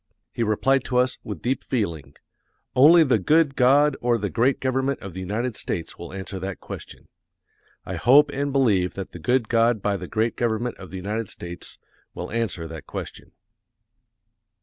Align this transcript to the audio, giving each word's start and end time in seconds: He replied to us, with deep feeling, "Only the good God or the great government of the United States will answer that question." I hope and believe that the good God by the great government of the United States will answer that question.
He 0.33 0.41
replied 0.41 0.83
to 0.85 0.97
us, 0.97 1.19
with 1.23 1.43
deep 1.43 1.63
feeling, 1.63 2.15
"Only 2.75 3.03
the 3.03 3.19
good 3.19 3.55
God 3.55 3.95
or 4.01 4.17
the 4.17 4.31
great 4.31 4.59
government 4.59 4.97
of 4.99 5.13
the 5.13 5.19
United 5.19 5.55
States 5.55 5.95
will 5.99 6.11
answer 6.11 6.39
that 6.39 6.59
question." 6.59 7.07
I 7.85 7.97
hope 7.97 8.31
and 8.31 8.51
believe 8.51 8.95
that 8.95 9.11
the 9.11 9.19
good 9.19 9.47
God 9.47 9.79
by 9.79 9.97
the 9.97 10.07
great 10.07 10.35
government 10.35 10.75
of 10.79 10.89
the 10.89 10.97
United 10.97 11.29
States 11.29 11.77
will 12.15 12.31
answer 12.31 12.67
that 12.67 12.87
question. 12.87 13.33